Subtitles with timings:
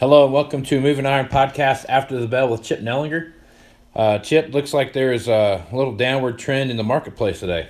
[0.00, 3.34] Hello and welcome to Moving Iron Podcast After the Bell with Chip Nellinger.
[3.94, 7.68] Uh, Chip, looks like there's a little downward trend in the marketplace today.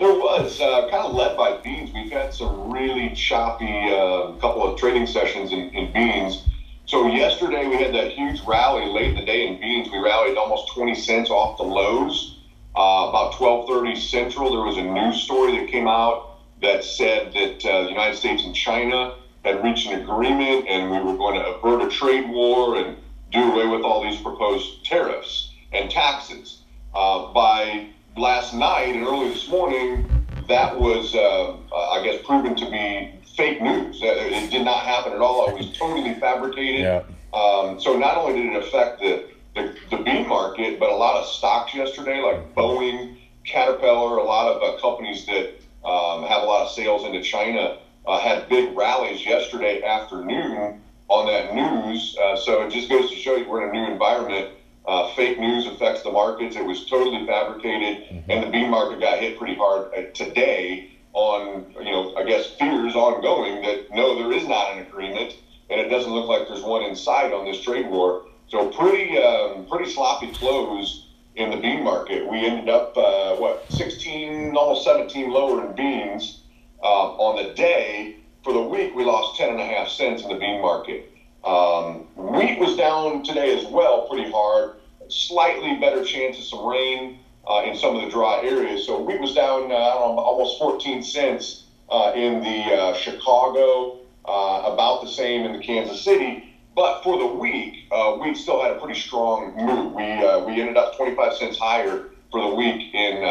[0.00, 1.92] There was, uh, kind of led by beans.
[1.94, 6.42] We've had some really choppy uh, couple of trading sessions in, in beans.
[6.84, 9.88] So yesterday we had that huge rally late in the day in beans.
[9.88, 12.40] We rallied almost 20 cents off the lows.
[12.74, 17.64] Uh, about 12:30 Central, there was a news story that came out that said that
[17.64, 19.14] uh, the United States and China
[19.46, 22.96] had reached an agreement and we were going to avert a trade war and
[23.30, 26.62] do away with all these proposed tariffs and taxes.
[26.94, 30.10] Uh, by last night and early this morning,
[30.48, 34.00] that was, uh, I guess, proven to be fake news.
[34.02, 35.48] It did not happen at all.
[35.48, 36.80] It was totally fabricated.
[36.80, 37.02] Yeah.
[37.32, 41.16] Um, so not only did it affect the, the, the bean market, but a lot
[41.16, 45.54] of stocks yesterday, like Boeing, Caterpillar, a lot of uh, companies that
[45.86, 51.26] um, have a lot of sales into China uh, had big rallies yesterday afternoon on
[51.26, 52.16] that news.
[52.22, 54.50] Uh, so it just goes to show you we're in a new environment.
[54.86, 56.54] Uh, fake news affects the markets.
[56.54, 58.30] It was totally fabricated, mm-hmm.
[58.30, 62.46] and the bean market got hit pretty hard uh, today on, you know, I guess
[62.58, 65.34] fears ongoing that no, there is not an agreement,
[65.70, 68.26] and it doesn't look like there's one in sight on this trade war.
[68.48, 72.28] So pretty, um, pretty sloppy close in the bean market.
[72.28, 76.42] We ended up uh, what 16, almost 17 lower in beans
[76.82, 78.12] uh, on the day.
[78.42, 81.02] For the week, we lost 10 and a half cents in the bean market.
[81.44, 84.70] Um, wheat was down today as well, pretty hard.
[85.08, 87.12] Slightly better chance of some rain
[87.48, 88.84] uh, in some of the dry areas.
[88.84, 93.92] So wheat was down uh, almost 14 cents uh, in the uh, Chicago,
[94.24, 96.40] uh, about the same in the Kansas City.
[96.74, 97.72] But for the week,
[98.16, 99.92] wheat still had a pretty strong move.
[99.92, 100.04] We
[100.44, 103.22] we ended up 25 cents higher for the week in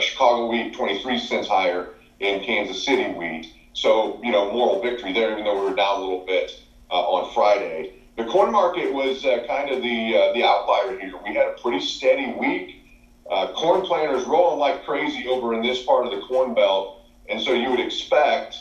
[0.00, 1.88] Chicago wheat, 23 cents higher
[2.20, 3.46] in Kansas City wheat.
[3.72, 7.00] So, you know, moral victory there, even though we were down a little bit uh,
[7.00, 7.92] on Friday.
[8.16, 11.12] The corn market was uh, kind of the uh, the outlier here.
[11.24, 12.82] We had a pretty steady week.
[13.30, 17.40] Uh, corn planters rolling like crazy over in this part of the corn belt, and
[17.40, 18.56] so you would expect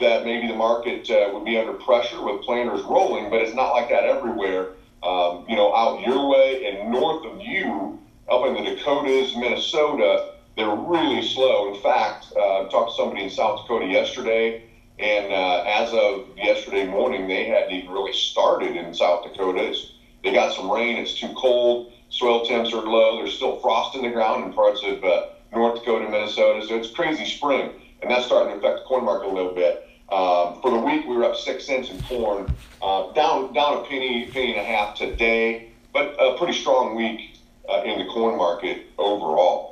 [0.00, 3.72] that maybe the market uh, would be under pressure with planters rolling, but it's not
[3.72, 4.70] like that everywhere.
[5.02, 7.98] Um, you know, out your way and north of you,
[8.30, 11.74] up in the Dakotas, Minnesota, they're really slow.
[11.74, 14.64] In fact, uh, I talked to somebody in South Dakota yesterday,
[14.98, 19.70] and uh, as of yesterday morning, they hadn't even really started in South Dakota.
[19.70, 19.92] It's,
[20.22, 20.96] they got some rain.
[20.96, 21.92] It's too cold.
[22.10, 23.16] Soil temps are low.
[23.16, 26.64] There's still frost in the ground in parts of uh, North Dakota, Minnesota.
[26.66, 27.70] So it's crazy spring,
[28.02, 29.88] and that's starting to affect the corn market a little bit.
[30.10, 33.82] Um, for the week, we were up six cents in corn, uh, down down a
[33.84, 38.36] penny, penny and a half today, but a pretty strong week uh, in the corn
[38.36, 39.71] market overall.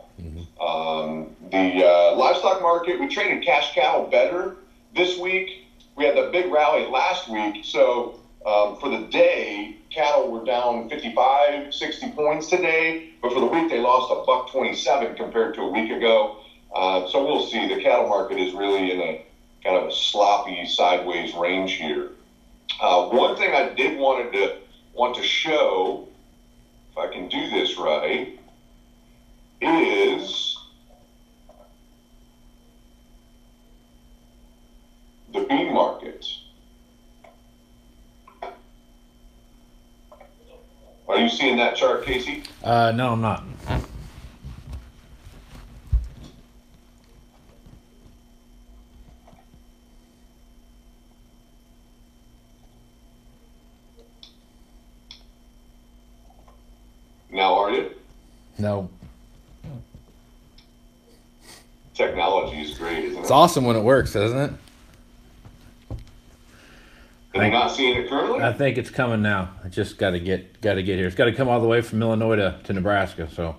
[0.61, 4.53] Um, the uh, livestock market, we traded cash cattle better
[4.95, 5.59] this week.
[5.97, 7.61] We had the big rally last week.
[7.63, 8.13] So
[8.47, 12.99] um, for the day, cattle were down 55, 60 points today.
[13.23, 16.33] But for the week, they lost a buck 27 compared to a week ago.
[16.75, 17.67] Uh, so we'll see.
[17.67, 19.19] The cattle market is really in a
[19.65, 22.09] kind of a sloppy sideways range here.
[22.79, 24.53] Uh, one thing I did wanted to
[24.93, 26.03] want to show,
[26.91, 28.29] if I can do this right,
[29.61, 30.57] is
[35.33, 36.27] the bean market.
[41.09, 42.43] Are you seeing that chart, Casey?
[42.65, 43.45] Uh, no, I'm not.
[57.31, 57.91] Now, are you?
[58.59, 58.91] No.
[61.95, 63.21] Technology is great, isn't it?
[63.21, 64.53] It's awesome when it works, isn't it?
[67.35, 68.43] Are you not seeing it currently?
[68.43, 69.51] I think it's coming now.
[69.65, 71.07] I just got to get got to get here.
[71.07, 73.29] It's got to come all the way from Illinois to, to Nebraska.
[73.33, 73.57] So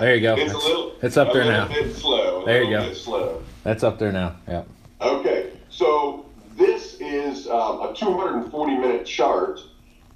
[0.00, 0.34] there you go.
[0.38, 0.94] it's, a little.
[1.02, 1.68] It's up there now.
[1.68, 2.44] Bit slow.
[2.44, 2.92] There you go.
[2.92, 3.42] slow.
[3.64, 4.36] That's up there now.
[4.48, 4.64] Yeah.
[5.00, 9.60] Okay, so this is um, a 240 minute chart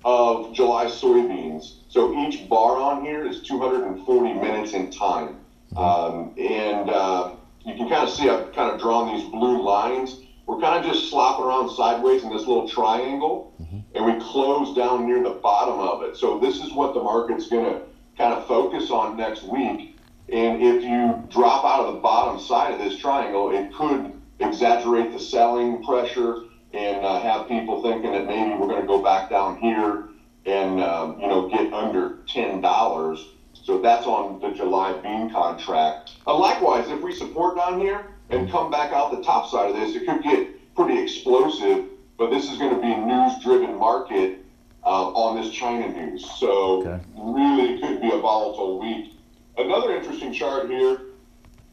[0.05, 1.75] of July soybeans.
[1.89, 5.37] So each bar on here is 240 minutes in time,
[5.75, 5.79] mm-hmm.
[5.79, 7.33] um, and uh,
[7.65, 10.91] you can kind of see I've kind of drawn these blue lines we're kind of
[10.91, 13.79] just slopping around sideways in this little triangle, mm-hmm.
[13.95, 16.17] and we close down near the bottom of it.
[16.17, 17.83] So this is what the market's going to
[18.17, 19.99] kind of focus on next week.
[20.29, 25.13] And if you drop out of the bottom side of this triangle, it could exaggerate
[25.13, 29.31] the selling pressure and uh, have people thinking that maybe we're going to go back
[29.31, 30.09] down here
[30.47, 33.25] and um, you know get under ten dollars.
[33.53, 36.13] So that's on the July bean contract.
[36.27, 39.77] Uh, likewise, if we support down here, and come back out the top side of
[39.77, 41.87] this, it could get pretty explosive
[42.19, 44.39] but this is going to be a news-driven market
[44.85, 46.29] uh, on this China news.
[46.39, 47.01] So Okay.
[47.15, 49.13] really could be a volatile week.
[49.59, 51.01] Another interesting chart here.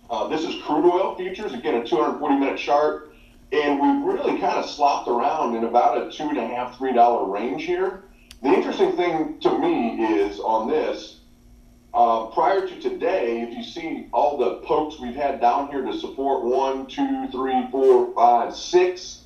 [0.10, 1.54] Uh, this is crude oil futures.
[1.54, 3.16] Again, a 240 minute chart.
[3.52, 6.92] And we've really kind of slopped around in about a two and a half, three
[6.92, 8.04] dollar range here.
[8.42, 11.20] The interesting thing to me is on this,
[11.94, 15.98] uh, prior to today, if you see all the pokes we've had down here to
[15.98, 19.22] support one, two, three, four, five, six,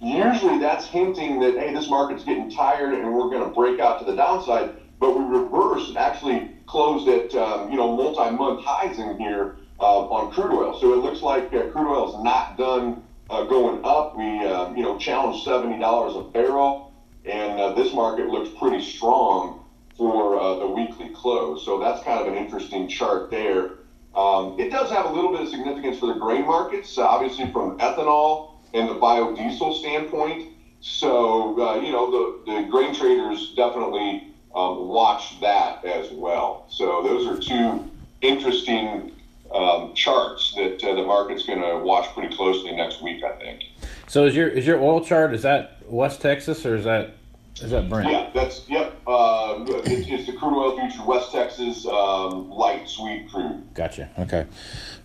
[0.00, 3.98] usually that's hinting that, hey, this market's getting tired and we're going to break out
[3.98, 4.76] to the downside.
[5.00, 10.06] But we reversed and actually closed at, um, you know, multi-month highs in here uh,
[10.06, 10.78] on crude oil.
[10.78, 14.16] So it looks like uh, crude oil is not done uh, going up.
[14.16, 16.92] We, um, you know, challenged $70 a barrel.
[17.24, 19.63] And uh, this market looks pretty strong
[19.96, 21.64] for uh, the weekly close.
[21.64, 23.72] So that's kind of an interesting chart there.
[24.14, 27.50] Um, it does have a little bit of significance for the grain markets, uh, obviously
[27.52, 30.52] from ethanol and the biodiesel standpoint.
[30.80, 36.66] So, uh, you know, the, the grain traders definitely um, watch that as well.
[36.68, 37.90] So those are two
[38.20, 39.12] interesting
[39.52, 43.62] um, charts that uh, the market's going to watch pretty closely next week, I think.
[44.06, 47.14] So is your is your oil chart is that West Texas or is that
[47.62, 48.10] is that Brent?
[48.10, 49.00] Yeah, that's yep.
[49.06, 53.62] Uh, it's, it's the crude oil future, West Texas um, light sweet crude.
[53.74, 54.10] Gotcha.
[54.18, 54.44] Okay.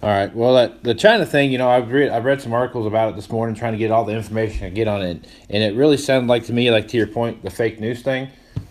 [0.02, 0.34] All right.
[0.36, 3.16] Well, that, the China thing, you know, I've read I've read some articles about it
[3.16, 5.98] this morning, trying to get all the information I get on it, and it really
[5.98, 8.30] sounded like to me, like to your point, the fake news thing.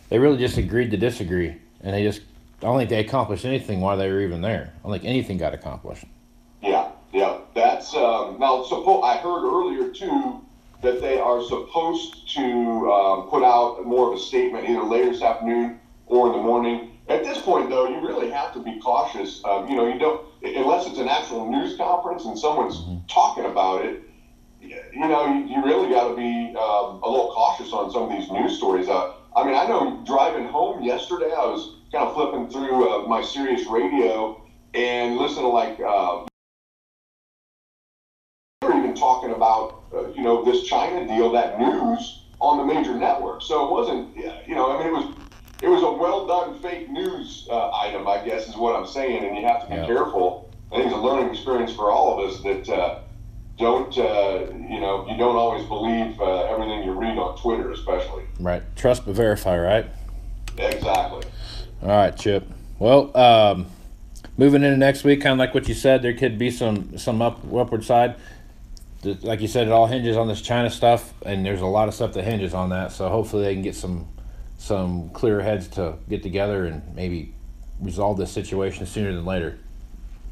[0.09, 2.23] They really just agreed to disagree, and they just
[2.61, 4.73] I don't think they accomplished anything while they were even there.
[4.81, 6.05] I don't think anything got accomplished.
[6.63, 7.39] Yeah, yeah.
[7.55, 8.65] That's um, now.
[8.65, 10.41] Suppo- I heard earlier too
[10.83, 15.23] that they are supposed to um, put out more of a statement either later this
[15.23, 16.93] afternoon or in the morning.
[17.09, 19.43] At this point, though, you really have to be cautious.
[19.45, 23.85] Um, you know, you don't unless it's an actual news conference and someone's talking about
[23.85, 24.03] it.
[24.61, 28.11] You know, you, you really got to be um, a little cautious on some of
[28.11, 28.89] these news stories.
[28.89, 33.07] Uh, I mean, I know driving home yesterday, I was kind of flipping through uh,
[33.07, 34.43] my Sirius radio
[34.75, 36.27] and listening to like uh,
[38.65, 39.78] even talking about
[40.19, 43.41] you know this China deal, that news on the major network.
[43.41, 44.17] So it wasn't
[44.49, 45.15] you know I mean it was
[45.63, 49.25] it was a well done fake news uh, item, I guess is what I'm saying,
[49.25, 49.87] and you have to be Yeah.
[49.87, 50.51] careful.
[50.73, 52.99] I think it's a learning experience for all of us that uh,
[53.59, 58.25] don't uh, you know you don't always believe uh, everything you read on Twitter, especially.
[58.41, 58.63] Right.
[58.77, 59.57] Trust but verify.
[59.57, 59.87] Right.
[60.59, 61.23] Exactly.
[61.83, 62.45] All right, Chip.
[62.81, 63.67] Well, um,
[64.37, 67.23] moving into next week, kind of like what you said, there could be some some
[67.23, 68.17] up upward side.
[69.03, 71.89] The- Like you said, it all hinges on this China stuff, and there's a lot
[71.89, 72.93] of stuff that hinges on that.
[72.93, 74.09] So hopefully, they can get some
[74.61, 77.33] some clear heads to get together and maybe
[77.81, 79.57] resolve this situation sooner than later.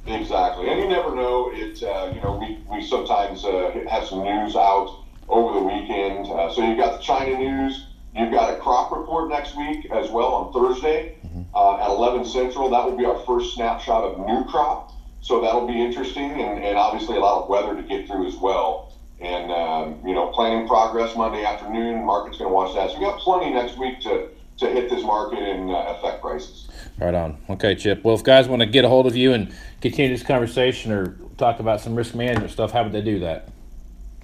[0.04, 1.50] Exactly, and you never know.
[1.52, 6.26] It uh, you know we we sometimes uh, have some news out over the weekend.
[6.26, 7.86] Uh, so you've got the China news.
[8.16, 11.16] You've got a crop report next week as well on Thursday
[11.54, 12.70] uh, at 11 Central.
[12.70, 14.92] That will be our first snapshot of new crop.
[15.26, 18.36] So that'll be interesting, and, and obviously a lot of weather to get through as
[18.36, 18.92] well.
[19.18, 22.04] And um, you know, planning progress Monday afternoon.
[22.04, 22.92] Market's going to watch that.
[22.92, 24.28] So we got plenty next week to
[24.58, 26.68] to hit this market and uh, affect prices.
[27.00, 27.38] Right on.
[27.50, 28.04] Okay, Chip.
[28.04, 31.16] Well, if guys want to get a hold of you and continue this conversation or
[31.38, 33.48] talk about some risk management stuff, how would they do that?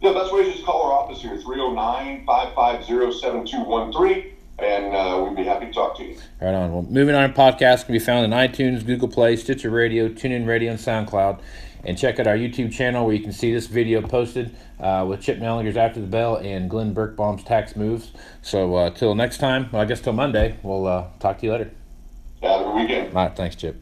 [0.01, 4.32] Yeah, best way is just call our office here, 309 550 7213,
[4.63, 6.17] and uh, we'd be happy to talk to you.
[6.41, 6.73] Right on.
[6.73, 10.71] Well, Moving Iron podcast can be found in iTunes, Google Play, Stitcher Radio, TuneIn Radio,
[10.71, 11.41] and SoundCloud.
[11.85, 15.21] And check out our YouTube channel where you can see this video posted uh, with
[15.21, 18.13] Chip Nellinger's After the Bell and Glenn Birkbaum's tax moves.
[18.41, 21.53] So uh, till next time, well, I guess till Monday, we'll uh, talk to you
[21.53, 21.71] later.
[22.43, 23.17] Have a good weekend.
[23.17, 23.37] All right.
[23.37, 23.82] Thanks, Chip.